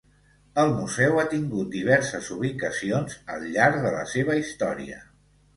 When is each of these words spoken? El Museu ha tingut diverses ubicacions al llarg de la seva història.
El 0.61 0.71
Museu 0.77 1.19
ha 1.23 1.25
tingut 1.33 1.69
diverses 1.75 2.31
ubicacions 2.37 3.19
al 3.35 3.47
llarg 3.59 3.79
de 3.87 3.93
la 4.01 4.03
seva 4.15 4.39
història. 4.43 4.99